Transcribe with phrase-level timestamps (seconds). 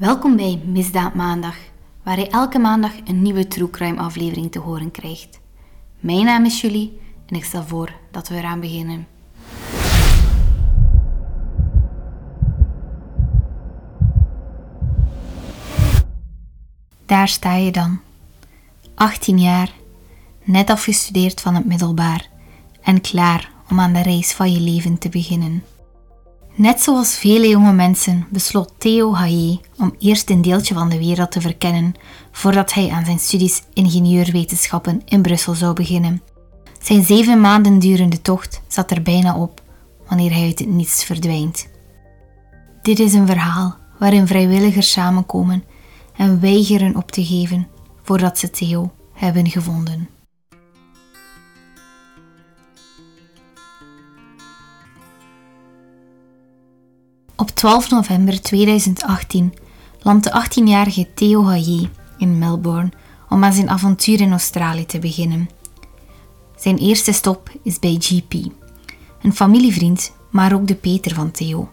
[0.00, 1.56] Welkom bij Misdaad Maandag,
[2.02, 5.40] waar je elke maandag een nieuwe True Crime aflevering te horen krijgt.
[5.98, 9.06] Mijn naam is Julie en ik stel voor dat we eraan beginnen.
[17.06, 18.00] Daar sta je dan.
[18.94, 19.72] 18 jaar,
[20.44, 22.28] net afgestudeerd van het middelbaar
[22.82, 25.62] en klaar om aan de reis van je leven te beginnen.
[26.60, 31.32] Net zoals vele jonge mensen besloot Theo Haye om eerst een deeltje van de wereld
[31.32, 31.94] te verkennen
[32.30, 36.22] voordat hij aan zijn studies ingenieurwetenschappen in Brussel zou beginnen.
[36.82, 39.62] Zijn zeven maanden durende tocht zat er bijna op
[40.08, 41.68] wanneer hij uit het niets verdwijnt.
[42.82, 45.64] Dit is een verhaal waarin vrijwilligers samenkomen
[46.16, 47.68] en weigeren op te geven
[48.02, 50.08] voordat ze Theo hebben gevonden.
[57.40, 59.54] Op 12 november 2018
[60.02, 62.90] landt de 18-jarige Theo Haye in Melbourne
[63.28, 65.48] om aan zijn avontuur in Australië te beginnen.
[66.56, 68.32] Zijn eerste stop is bij GP,
[69.22, 71.68] een familievriend, maar ook de Peter van Theo.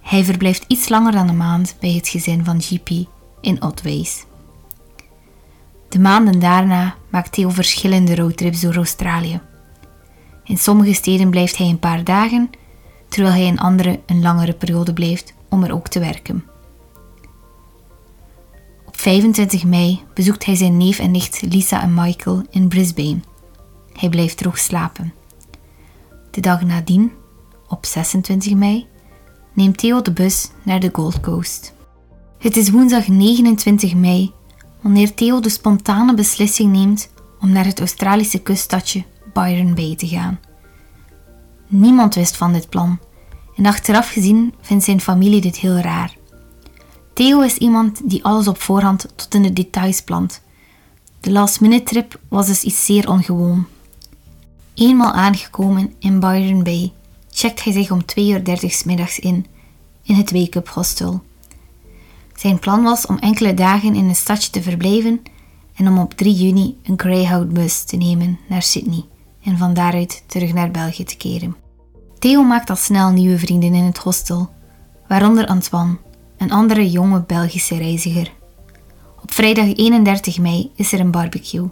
[0.00, 2.90] Hij verblijft iets langer dan een maand bij het gezin van GP
[3.40, 4.24] in Otways.
[5.88, 9.40] De maanden daarna maakt Theo verschillende roadtrips door Australië.
[10.44, 12.50] In sommige steden blijft hij een paar dagen
[13.08, 16.44] terwijl hij in andere een langere periode blijft om er ook te werken.
[18.86, 23.20] Op 25 mei bezoekt hij zijn neef en nicht Lisa en Michael in Brisbane.
[23.92, 25.12] Hij blijft droog slapen.
[26.30, 27.12] De dag nadien,
[27.68, 28.86] op 26 mei,
[29.52, 31.74] neemt Theo de bus naar de Gold Coast.
[32.38, 34.32] Het is woensdag 29 mei
[34.80, 40.40] wanneer Theo de spontane beslissing neemt om naar het Australische kuststadje Byron Bay te gaan.
[41.68, 42.98] Niemand wist van dit plan
[43.56, 46.16] en achteraf gezien vindt zijn familie dit heel raar.
[47.12, 50.42] Theo is iemand die alles op voorhand tot in de details plant.
[51.20, 53.66] De last-minute trip was dus iets zeer ongewoon.
[54.74, 56.92] Eenmaal aangekomen in Byron Bay,
[57.30, 58.42] checkt hij zich om 2.30 uur
[58.84, 59.46] middags in,
[60.02, 61.22] in het wake-up hostel.
[62.36, 65.22] Zijn plan was om enkele dagen in een stadje te verblijven
[65.74, 69.04] en om op 3 juni een Greyhound-bus te nemen naar Sydney
[69.48, 71.56] en van daaruit terug naar België te keren.
[72.18, 74.50] Theo maakt al snel nieuwe vrienden in het hostel,
[75.06, 75.96] waaronder Antoine,
[76.36, 78.32] een andere jonge Belgische reiziger.
[79.22, 81.70] Op vrijdag 31 mei is er een barbecue.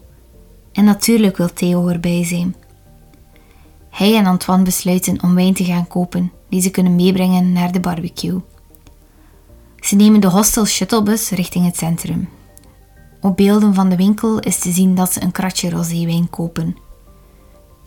[0.73, 2.55] En natuurlijk wil Theo erbij zijn.
[3.91, 7.81] Hij en Antoine besluiten om wijn te gaan kopen die ze kunnen meebrengen naar de
[7.81, 8.41] barbecue.
[9.81, 12.29] Ze nemen de hostel shuttlebus richting het centrum.
[13.21, 16.77] Op beelden van de winkel is te zien dat ze een kratje roséwijn kopen.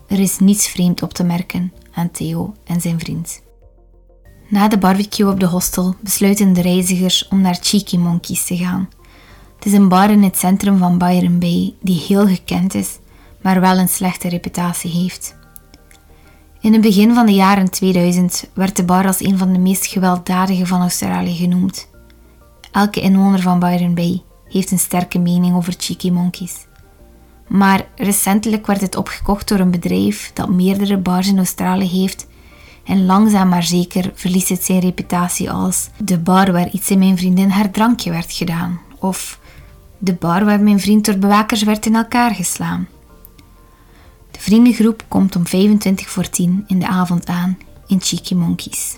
[0.09, 3.42] Er is niets vreemd op te merken aan Theo en zijn vriend.
[4.47, 8.90] Na de barbecue op de hostel besluiten de reizigers om naar Cheeky Monkeys te gaan.
[9.56, 12.98] Het is een bar in het centrum van Byron Bay die heel gekend is,
[13.42, 15.38] maar wel een slechte reputatie heeft.
[16.62, 19.86] In het begin van de jaren 2000 werd de bar als een van de meest
[19.86, 21.90] gewelddadige van Australië genoemd.
[22.72, 26.68] Elke inwoner van Byron Bay heeft een sterke mening over Cheeky Monkeys.
[27.50, 32.28] Maar recentelijk werd het opgekocht door een bedrijf dat meerdere bars in Australië heeft
[32.84, 37.18] en langzaam maar zeker verliest het zijn reputatie als de bar waar iets in mijn
[37.18, 39.40] vriendin haar drankje werd gedaan of
[39.98, 42.88] de bar waar mijn vriend door bewakers werd in elkaar geslaan.
[44.31, 48.98] De vriendengroep komt om 25 voor 10 in de avond aan in Cheeky Monkeys.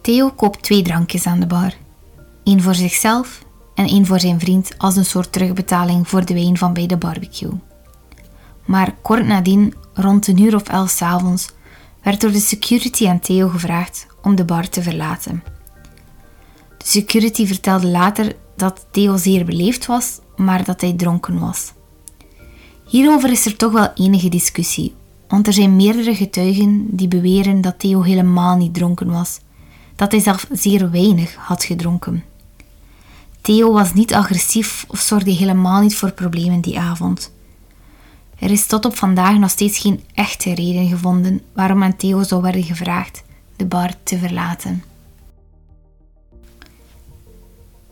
[0.00, 1.74] Theo koopt twee drankjes aan de bar.
[2.44, 3.42] één voor zichzelf
[3.74, 6.96] en één voor zijn vriend als een soort terugbetaling voor de wijn van bij de
[6.96, 7.52] barbecue.
[8.64, 11.48] Maar kort nadien, rond een uur of elf s avonds,
[12.02, 15.42] werd door de security aan Theo gevraagd om de bar te verlaten.
[16.78, 21.72] De security vertelde later dat Theo zeer beleefd was, maar dat hij dronken was.
[22.86, 24.94] Hierover is er toch wel enige discussie,
[25.28, 29.40] want er zijn meerdere getuigen die beweren dat Theo helemaal niet dronken was,
[29.96, 32.24] dat hij zelf zeer weinig had gedronken.
[33.42, 37.32] Theo was niet agressief of zorgde helemaal niet voor problemen die avond.
[38.38, 42.40] Er is tot op vandaag nog steeds geen echte reden gevonden waarom aan Theo zou
[42.40, 43.22] worden gevraagd
[43.56, 44.84] de bar te verlaten.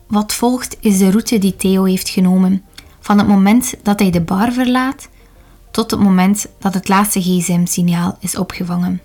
[0.07, 2.63] Wat volgt is de route die Theo heeft genomen
[2.99, 5.09] van het moment dat hij de bar verlaat
[5.71, 9.01] tot het moment dat het laatste gsm-signaal is opgevangen.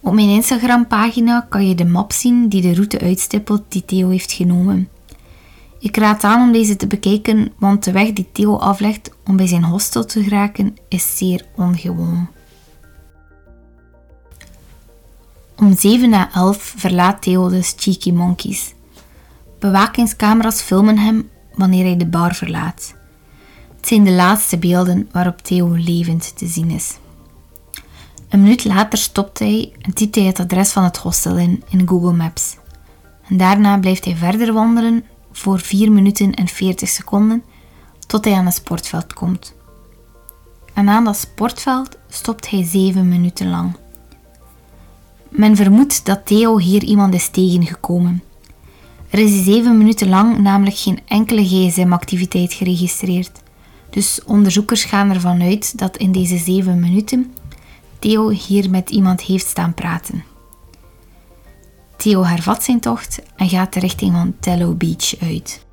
[0.00, 4.32] Op mijn Instagram-pagina kan je de map zien die de route uitstippelt die Theo heeft
[4.32, 4.88] genomen.
[5.80, 9.46] Ik raad aan om deze te bekijken, want de weg die Theo aflegt om bij
[9.46, 12.28] zijn hostel te geraken is zeer ongewoon.
[15.56, 18.74] Om 7 na 11 verlaat Theo dus Cheeky Monkeys.
[19.58, 22.94] Bewakingscamera's filmen hem wanneer hij de bar verlaat.
[23.76, 26.98] Het zijn de laatste beelden waarop Theo levend te zien is.
[28.28, 31.88] Een minuut later stopt hij en typt hij het adres van het hostel in in
[31.88, 32.56] Google Maps.
[33.28, 37.42] En daarna blijft hij verder wandelen voor 4 minuten en 40 seconden
[38.06, 39.54] tot hij aan het sportveld komt.
[40.74, 43.76] En aan dat sportveld stopt hij 7 minuten lang.
[45.28, 48.22] Men vermoedt dat Theo hier iemand is tegengekomen.
[49.10, 53.30] Er is 7 minuten lang namelijk geen enkele gsm-activiteit geregistreerd.
[53.90, 57.34] Dus onderzoekers gaan ervan uit dat in deze 7 minuten
[57.98, 60.24] Theo hier met iemand heeft staan praten.
[62.00, 65.66] Theo hervat zijn tocht en gaat de richting van Tello Beach uit.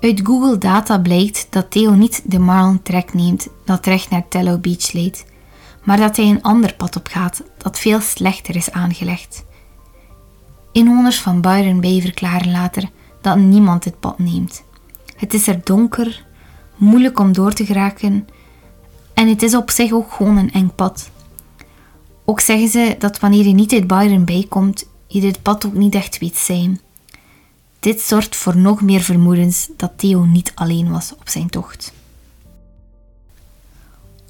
[0.00, 4.58] Uit Google Data blijkt dat Theo niet de Marlin Trek neemt dat recht naar Tello
[4.58, 5.24] Beach leidt,
[5.84, 9.44] maar dat hij een ander pad opgaat dat veel slechter is aangelegd.
[10.72, 12.90] Inwoners van Byron Bay verklaren later
[13.20, 14.64] dat niemand dit pad neemt.
[15.16, 16.24] Het is er donker,
[16.76, 18.28] moeilijk om door te geraken
[19.14, 21.10] en het is op zich ook gewoon een eng pad.
[22.24, 25.94] Ook zeggen ze dat wanneer je niet uit Byron Bay komt, dit pad ook niet
[25.94, 26.80] echt weet zijn.
[27.80, 31.92] Dit zorgt voor nog meer vermoedens dat Theo niet alleen was op zijn tocht.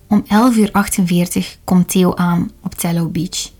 [0.07, 0.29] Om 11.48
[1.37, 3.51] uur komt Theo aan op Tello Beach.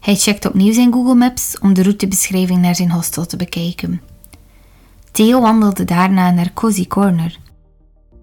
[0.00, 4.00] Hij checkt opnieuw zijn Google Maps om de routebeschrijving naar zijn hostel te bekijken.
[5.10, 7.38] Theo wandelde daarna naar Cozy Corner.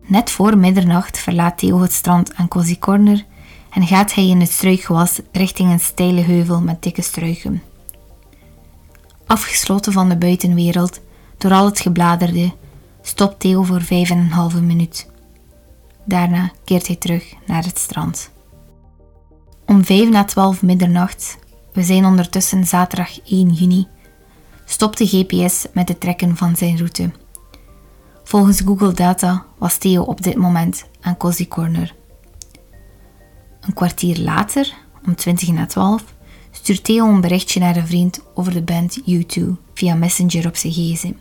[0.05, 3.25] Net voor middernacht verlaat Theo het strand aan Cozy Corner
[3.69, 7.61] en gaat hij in het struikgewas richting een steile heuvel met dikke struiken.
[9.31, 10.99] Afgesloten van de buitenwereld
[11.37, 12.53] door al het gebladerde,
[13.01, 15.09] stopt Theo voor vijf en een halve minuut.
[16.03, 18.31] Daarna keert hij terug naar het strand.
[19.65, 21.37] Om vijf na twaalf middernacht,
[21.73, 23.87] we zijn ondertussen zaterdag 1 juni,
[24.65, 27.11] stopt de GPS met het trekken van zijn route.
[28.23, 31.95] Volgens Google Data was Theo op dit moment aan Cozy Corner.
[33.61, 34.73] Een kwartier later,
[35.05, 36.03] om 20 na 12,
[36.61, 39.41] stuurt Theo een berichtje naar een vriend over de band U2
[39.73, 41.11] via Messenger op zijn gsm.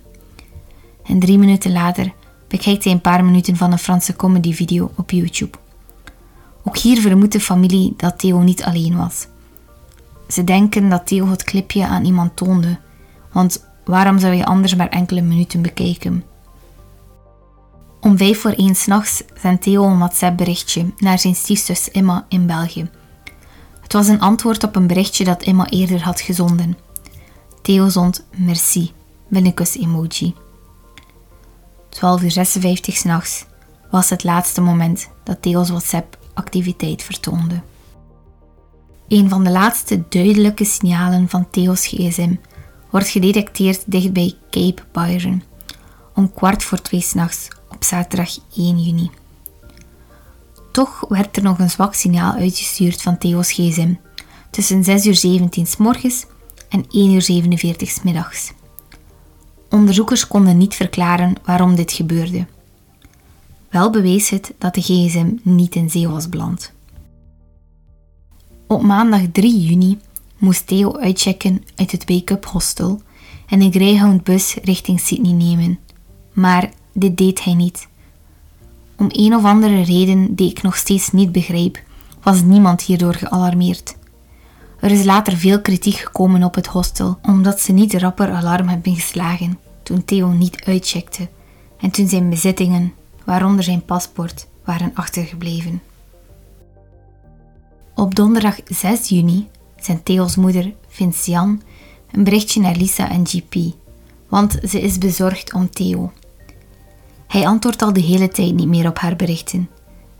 [1.05, 2.13] En drie minuten later
[2.49, 5.59] bekijkt hij een paar minuten van een Franse comedyvideo op YouTube.
[6.65, 9.27] Ook hier vermoedt de familie dat Theo niet alleen was.
[10.29, 12.79] Ze denken dat Theo het clipje aan iemand toonde,
[13.33, 16.25] want waarom zou je anders maar enkele minuten bekijken?
[18.01, 22.91] Om vijf voor één s'nachts zendt Theo een WhatsApp-berichtje naar zijn stiefzus Emma in België.
[23.91, 26.79] Het was een antwoord op een berichtje dat Emma eerder had gezonden.
[27.63, 28.93] Theo zond merci,
[29.29, 30.35] met emoji.
[31.89, 33.45] 12 uur 56 s'nachts
[33.91, 37.61] was het laatste moment dat Theo's WhatsApp activiteit vertoonde.
[39.09, 42.35] Een van de laatste duidelijke signalen van Theo's gsm
[42.91, 45.43] wordt gedetecteerd dicht bij Cape Byron
[46.15, 49.11] om kwart voor twee s'nachts op zaterdag 1 juni.
[50.81, 53.95] Toch werd er nog een zwak signaal uitgestuurd van Theo's gsm
[54.51, 56.27] tussen 6 uur 17 s morgens
[56.69, 58.53] en 1 uur 47 s middags.
[59.71, 62.47] Onderzoekers konden niet verklaren waarom dit gebeurde.
[63.71, 66.73] Wel bewees het dat de gsm niet in zee was beland.
[68.67, 69.99] Op maandag 3 juni
[70.39, 73.01] moest Theo uitchecken uit het Wake-up Hostel
[73.47, 75.79] en een Greyhound-bus richting Sydney nemen.
[76.33, 77.89] Maar dit deed hij niet.
[79.01, 81.83] Om een of andere reden die ik nog steeds niet begrijp,
[82.23, 83.97] was niemand hierdoor gealarmeerd.
[84.81, 88.95] Er is later veel kritiek gekomen op het hostel, omdat ze niet rapper alarm hebben
[88.95, 91.29] geslagen toen Theo niet uitcheckte
[91.79, 92.93] en toen zijn bezittingen,
[93.25, 95.83] waaronder zijn paspoort, waren achtergebleven.
[97.95, 99.47] Op donderdag 6 juni
[99.79, 101.63] zendt Theo's moeder, Vincian,
[102.11, 103.55] een berichtje naar Lisa en GP,
[104.29, 106.13] want ze is bezorgd om Theo.
[107.31, 109.69] Hij antwoordt al de hele tijd niet meer op haar berichten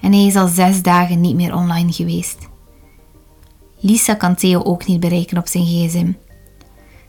[0.01, 2.39] en hij is al zes dagen niet meer online geweest.
[3.81, 6.13] Lisa kan Theo ook niet bereiken op zijn gsm.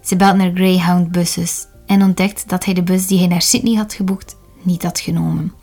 [0.04, 3.76] Ze belt naar Greyhound buses en ontdekt dat hij de bus die hij naar Sydney
[3.76, 5.54] had geboekt niet had genomen.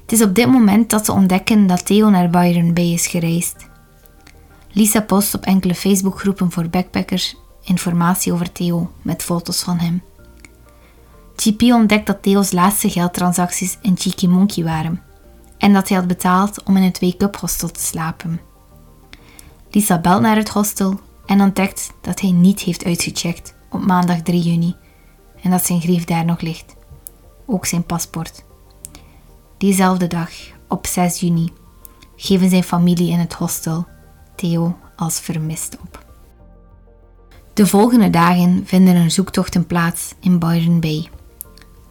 [0.00, 3.68] Het is op dit moment dat ze ontdekken dat Theo naar Byron Bay is gereisd.
[4.72, 10.02] Lisa post op enkele Facebookgroepen voor backpackers informatie over Theo met foto's van hem.
[11.40, 15.02] GP ontdekt dat Theo's laatste geldtransacties in Cheeky Monkey waren
[15.58, 18.40] en dat hij had betaald om in het wake-up hostel te slapen.
[19.70, 24.40] Lisa belt naar het hostel en ontdekt dat hij niet heeft uitgecheckt op maandag 3
[24.42, 24.76] juni
[25.42, 26.76] en dat zijn grief daar nog ligt.
[27.46, 28.44] Ook zijn paspoort.
[29.58, 30.30] Diezelfde dag,
[30.68, 31.52] op 6 juni,
[32.16, 33.86] geven zijn familie in het hostel
[34.36, 36.04] Theo als vermist op.
[37.54, 41.08] De volgende dagen vinden er zoektochten plaats in Byron Bay.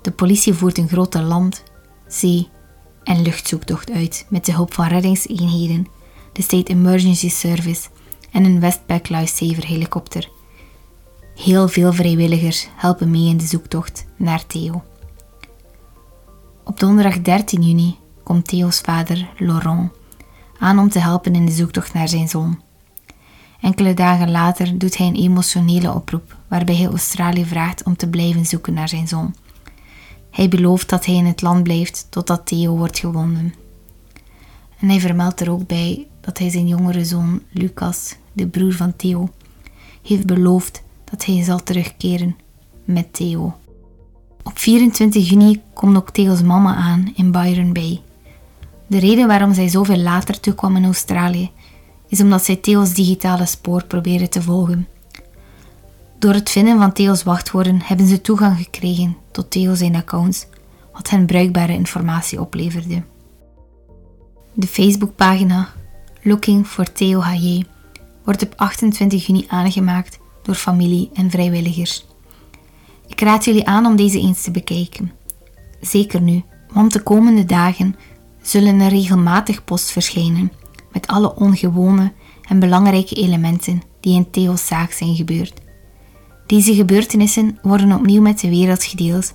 [0.10, 1.64] De politie voert een grote land,
[2.08, 2.50] zee
[3.04, 5.88] en luchtzoektocht uit met de hulp van reddingseenheden,
[6.34, 7.90] de State Emergency Service
[8.32, 10.30] en een Westpac Lifesaver helikopter.
[11.36, 14.84] Heel veel vrijwilligers helpen mee in de zoektocht naar Theo.
[16.64, 19.92] Op donderdag 13 juni komt Theo's vader, Laurent,
[20.60, 22.62] aan om te helpen in de zoektocht naar zijn zoon.
[23.62, 28.46] Enkele dagen later doet hij een emotionele oproep waarbij hij Australië vraagt om te blijven
[28.46, 29.36] zoeken naar zijn zoon.
[30.30, 33.54] Hij belooft dat hij in het land blijft totdat Theo wordt gewonnen.
[34.80, 38.96] En hij vermeldt er ook bij dat hij zijn jongere zoon Lucas, de broer van
[38.96, 39.30] Theo,
[40.04, 42.36] heeft beloofd dat hij zal terugkeren
[42.86, 43.56] met Theo.
[44.44, 48.02] Op 24 juni komt ook Theo's mama aan in Byron Bay.
[48.88, 51.52] De reden waarom zij zoveel later toekwam in Australië
[52.08, 54.88] is omdat zij Theo's digitale spoor proberen te volgen.
[56.20, 60.46] Door het vinden van Theo's wachtwoorden hebben ze toegang gekregen tot Theo zijn accounts,
[60.94, 63.04] wat hen bruikbare informatie opleverde.
[64.54, 65.70] De Facebookpagina
[66.22, 67.64] Looking for Theo H.J.
[68.24, 72.06] wordt op 28 juni aangemaakt door familie en vrijwilligers.
[73.08, 75.12] Ik raad jullie aan om deze eens te bekijken.
[75.82, 76.44] Zeker nu,
[76.74, 77.96] want de komende dagen
[78.42, 80.52] zullen er regelmatig post verschijnen
[80.92, 82.14] met alle ongewone
[82.48, 85.69] en belangrijke elementen die in Theo's zaak zijn gebeurd.
[86.50, 89.34] Deze gebeurtenissen worden opnieuw met de wereld gedeeld,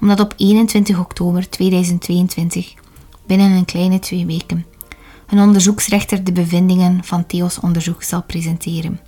[0.00, 2.74] omdat op 21 oktober 2022,
[3.26, 4.66] binnen een kleine twee weken,
[5.26, 9.00] een onderzoeksrechter de bevindingen van Theo's onderzoek zal presenteren.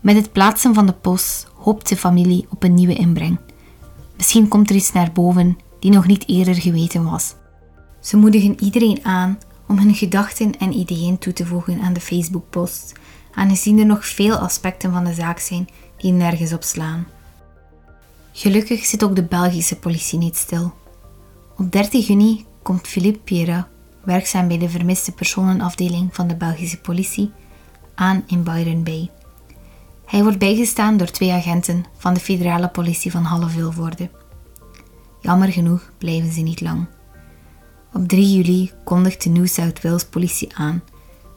[0.00, 3.38] Met het plaatsen van de post hoopt de familie op een nieuwe inbreng.
[4.16, 7.34] Misschien komt er iets naar boven die nog niet eerder geweten was.
[8.00, 12.92] Ze moedigen iedereen aan om hun gedachten en ideeën toe te voegen aan de Facebook-post,
[13.34, 17.06] aangezien er nog veel aspecten van de zaak zijn die nergens op slaan.
[18.32, 20.72] Gelukkig zit ook de Belgische politie niet stil.
[21.56, 23.68] Op 30 juni komt Philippe Piera,
[24.04, 27.32] werkzaam bij de vermiste personenafdeling van de Belgische politie,
[27.94, 29.10] aan in Byron Bay.
[30.04, 34.10] Hij wordt bijgestaan door twee agenten van de federale politie van Halle-Vilvoorde.
[35.20, 36.86] Jammer genoeg blijven ze niet lang.
[37.92, 40.82] Op 3 juli kondigt de New South Wales politie aan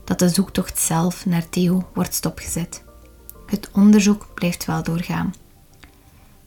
[0.04, 2.84] dat de zoektocht zelf naar Theo wordt stopgezet.
[3.52, 5.34] Het onderzoek blijft wel doorgaan.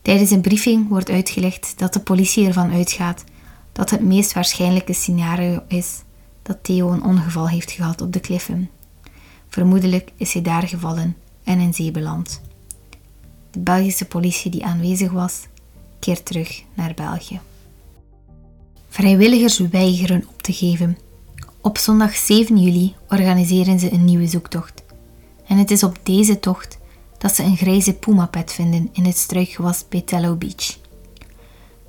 [0.03, 3.25] Tijdens een briefing wordt uitgelegd dat de politie ervan uitgaat
[3.73, 6.03] dat het meest waarschijnlijke scenario is
[6.43, 8.71] dat Theo een ongeval heeft gehad op de kliffen.
[9.49, 12.41] Vermoedelijk is hij daar gevallen en in zee beland.
[13.51, 15.47] De Belgische politie die aanwezig was,
[15.99, 17.41] keert terug naar België.
[18.89, 20.99] Vrijwilligers weigeren op te geven.
[21.61, 24.83] Op zondag 7 juli organiseren ze een nieuwe zoektocht.
[25.47, 26.83] En het is op deze tocht
[27.25, 30.05] dat ze een grijze puma-pet vinden in het struikgewas bij
[30.39, 30.79] Beach.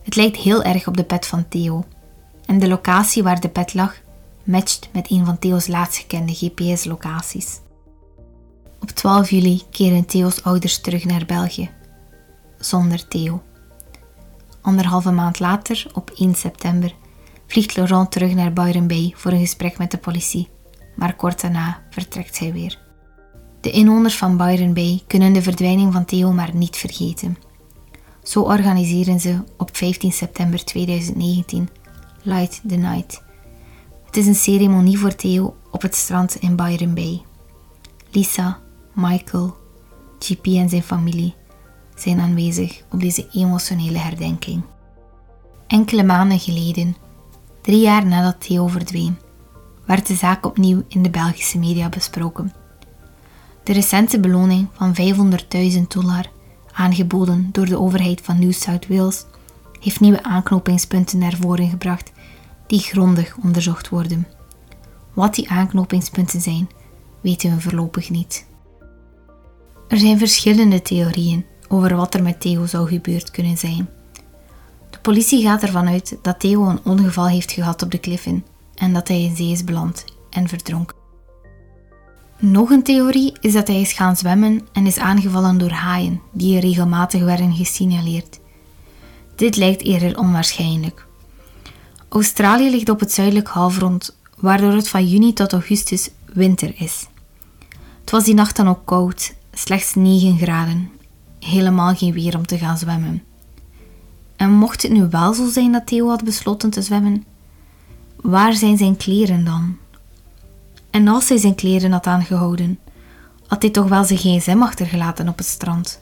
[0.03, 1.83] Het lijkt heel erg op de pet van Theo.
[2.45, 3.95] En de locatie waar de pet lag
[4.43, 7.59] matcht met een van Theo's laatst gekende GPS-locaties.
[8.81, 11.69] Op 12 juli keren Theo's ouders terug naar België.
[12.59, 13.41] Zonder Theo.
[14.61, 16.95] Anderhalve maand later, op 1 september,
[17.47, 20.49] vliegt Laurent terug naar Byron Bay voor een gesprek met de politie,
[20.95, 22.84] maar kort daarna vertrekt hij weer.
[23.65, 27.37] De inwoners van Byron Bay kunnen de verdwijning van Theo maar niet vergeten.
[28.23, 31.69] Zo organiseren ze op 15 september 2019
[32.21, 33.23] Light the Night.
[34.05, 37.21] Het is een ceremonie voor Theo op het strand in Byron Bay.
[38.11, 38.59] Lisa,
[38.93, 39.55] Michael,
[40.19, 41.33] GP en zijn familie
[41.95, 44.61] zijn aanwezig op deze emotionele herdenking.
[45.67, 46.95] Enkele maanden geleden,
[47.61, 49.17] drie jaar nadat Theo verdween,
[49.85, 52.63] werd de zaak opnieuw in de Belgische media besproken.
[53.65, 54.95] De recente beloning van
[55.73, 56.29] 500.000 dollar,
[56.71, 59.25] aangeboden door de overheid van New South Wales,
[59.79, 62.11] heeft nieuwe aanknopingspunten naar voren gebracht
[62.67, 64.27] die grondig onderzocht worden.
[65.13, 66.69] Wat die aanknopingspunten zijn,
[67.21, 68.45] weten we voorlopig niet.
[69.87, 73.89] Er zijn verschillende theorieën over wat er met Theo zou gebeurd kunnen zijn.
[74.89, 78.45] De politie gaat ervan uit dat Theo een ongeval heeft gehad op de kliffen
[78.75, 81.04] en dat hij in zee is beland en verdronken.
[82.39, 86.59] Nog een theorie is dat hij is gaan zwemmen en is aangevallen door haaien, die
[86.59, 88.39] regelmatig werden gesignaleerd.
[89.35, 91.07] Dit lijkt eerder onwaarschijnlijk.
[92.09, 97.07] Australië ligt op het zuidelijk halfrond, waardoor het van juni tot augustus winter is.
[98.01, 100.89] Het was die nacht dan ook koud, slechts 9 graden.
[101.39, 103.23] Helemaal geen weer om te gaan zwemmen.
[104.35, 107.25] En mocht het nu wel zo zijn dat Theo had besloten te zwemmen,
[108.15, 109.77] waar zijn zijn kleren dan?
[110.95, 112.79] En als hij zijn kleren had aangehouden,
[113.47, 115.99] had hij toch wel zijn gsm achtergelaten op het strand,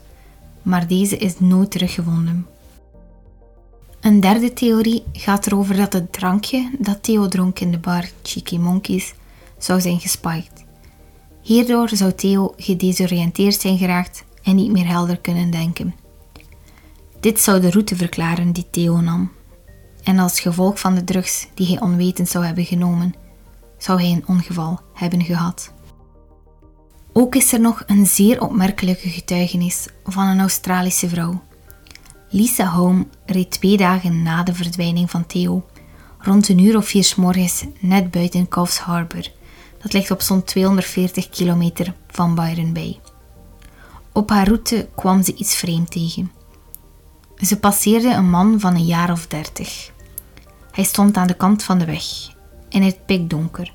[0.62, 2.46] maar deze is nooit teruggevonden.
[4.00, 8.56] Een derde theorie gaat erover dat het drankje dat Theo dronk in de bar Cheeky
[8.56, 9.14] Monkeys
[9.58, 10.64] zou zijn gespiked.
[11.42, 15.94] Hierdoor zou Theo gedesoriënteerd zijn geraakt en niet meer helder kunnen denken.
[17.20, 19.32] Dit zou de route verklaren die Theo nam.
[20.02, 23.14] En als gevolg van de drugs die hij onwetend zou hebben genomen,
[23.84, 25.72] zou hij een ongeval hebben gehad.
[27.12, 31.42] Ook is er nog een zeer opmerkelijke getuigenis van een Australische vrouw.
[32.28, 35.64] Lisa Home reed twee dagen na de verdwijning van Theo
[36.18, 39.32] rond een uur of vier morgens net buiten Coffs Harbour.
[39.82, 43.00] Dat ligt op zo'n 240 kilometer van Byron Bay.
[44.12, 46.32] Op haar route kwam ze iets vreemd tegen.
[47.36, 49.92] Ze passeerde een man van een jaar of dertig.
[50.70, 52.33] Hij stond aan de kant van de weg,
[52.74, 53.74] in het pikdonker,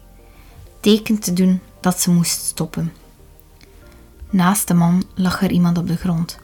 [0.80, 2.94] teken te doen dat ze moest stoppen.
[4.30, 6.40] Naast de man lag er iemand op de grond.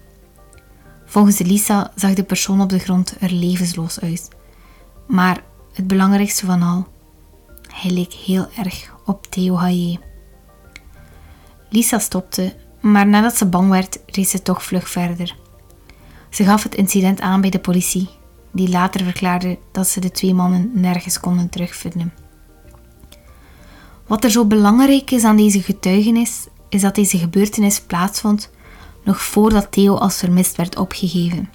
[1.06, 4.30] Volgens Lisa zag de persoon op de grond er levensloos uit.
[5.08, 5.44] Maar
[5.74, 6.88] het belangrijkste van al,
[7.68, 10.00] hij leek heel erg op Theo Haye.
[11.70, 15.36] Lisa stopte, maar nadat ze bang werd, reed ze toch vlug verder.
[16.30, 18.10] Ze gaf het incident aan bij de politie,
[18.52, 22.14] die later verklaarde dat ze de twee mannen nergens konden terugvinden.
[24.08, 28.50] Wat er zo belangrijk is aan deze getuigenis, is dat deze gebeurtenis plaatsvond
[29.04, 31.50] nog voordat Theo als vermist werd opgegeven.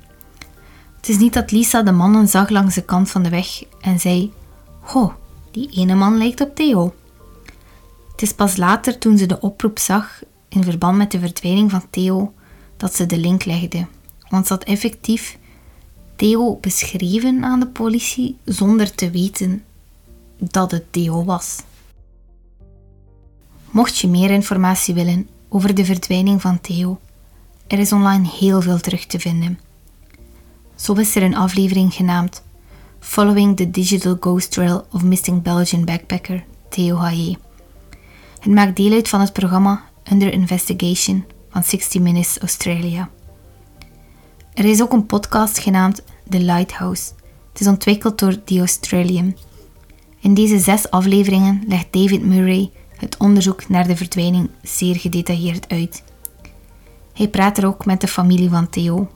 [0.96, 4.00] Het is niet dat Lisa de mannen zag langs de kant van de weg en
[4.00, 4.32] zei:
[4.80, 5.12] Goh,
[5.50, 6.94] die ene man lijkt op Theo.
[8.12, 11.82] Het is pas later toen ze de oproep zag in verband met de verdwijning van
[11.90, 12.32] Theo
[12.76, 13.86] dat ze de link legde.
[14.28, 15.38] Want ze had effectief
[16.16, 19.64] Theo beschreven aan de politie zonder te weten
[20.38, 21.56] dat het Theo was.
[23.70, 26.98] Mocht je meer informatie willen over de verdwijning van Theo,
[27.66, 29.58] er is online heel veel terug te vinden.
[30.74, 32.42] Zo is er een aflevering genaamd
[32.98, 37.36] Following the Digital Ghost Trail of Missing Belgian Backpacker Theo Haye.
[38.40, 43.10] Het maakt deel uit van het programma Under Investigation van 60 Minutes Australia.
[44.54, 47.12] Er is ook een podcast genaamd The Lighthouse.
[47.52, 49.36] Het is ontwikkeld door The Australian.
[50.20, 56.02] In deze zes afleveringen legt David Murray het onderzoek naar de verdwijning zeer gedetailleerd uit.
[57.12, 59.08] Hij praat er ook met de familie van Theo.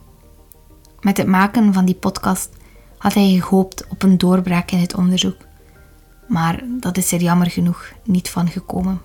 [1.00, 2.50] Met het maken van die podcast
[2.98, 5.36] had hij gehoopt op een doorbraak in het onderzoek,
[6.28, 9.00] maar dat is er jammer genoeg niet van gekomen.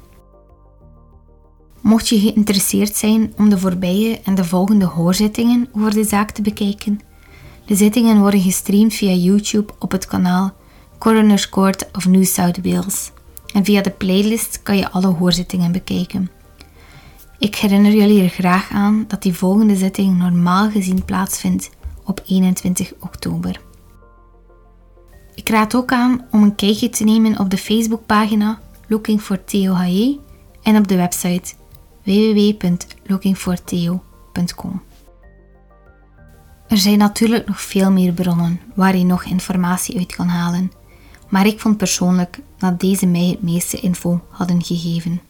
[1.82, 6.42] Mocht je geïnteresseerd zijn om de voorbije en de volgende hoorzittingen over de zaak te
[6.42, 7.00] bekijken,
[7.66, 10.54] de zittingen worden gestreamd via YouTube op het kanaal
[10.98, 13.12] Coroner's Court of New South Wales
[13.54, 16.30] en via de playlist kan je alle hoorzittingen bekijken.
[17.40, 21.70] Ik herinner jullie er graag aan dat die volgende zitting normaal gezien plaatsvindt
[22.04, 23.62] op 21 oktober.
[25.36, 29.74] Ik raad ook aan om een kijkje te nemen op de Facebookpagina Looking for Theo
[29.74, 30.20] Haye
[30.64, 31.54] en op de website
[32.04, 34.82] www.lookingfortheo.com.
[36.68, 40.72] Er zijn natuurlijk nog veel meer bronnen waar je nog informatie uit kan halen,
[41.30, 45.22] maar ik vond persoonlijk dat deze mij het meeste info hadden gegeven.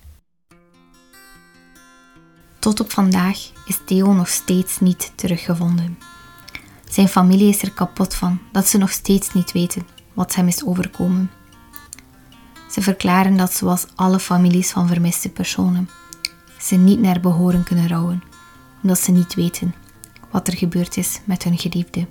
[2.59, 5.97] Tot op vandaag is Theo nog steeds niet teruggevonden.
[6.89, 10.65] Zijn familie is er kapot van dat ze nog steeds niet weten wat hem is
[10.65, 11.31] overkomen.
[12.71, 15.89] Ze verklaren dat zoals alle families van vermiste personen,
[16.59, 18.23] ze niet naar behoren kunnen rouwen,
[18.81, 19.75] omdat ze niet weten
[20.31, 22.07] wat er gebeurd is met hun geliefde.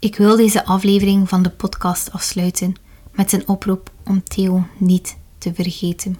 [0.00, 2.74] Ik wil deze aflevering van de podcast afsluiten
[3.12, 6.16] met een oproep om Theo niet te vergeten.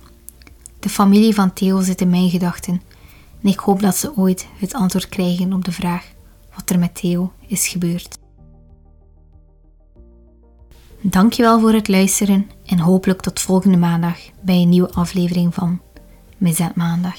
[0.80, 2.82] De familie van Theo zit in mijn gedachten
[3.42, 6.12] en ik hoop dat ze ooit het antwoord krijgen op de vraag
[6.54, 8.18] wat er met Theo is gebeurd.
[11.00, 15.80] Dankjewel voor het luisteren en hopelijk tot volgende maandag bij een nieuwe aflevering van
[16.38, 17.18] Mizet Maandag.